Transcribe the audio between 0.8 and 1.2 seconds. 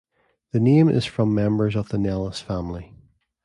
is